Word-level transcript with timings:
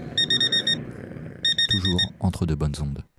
Toujours 1.70 2.00
entre 2.20 2.46
de 2.46 2.54
bonnes 2.54 2.74
ondes. 2.80 3.09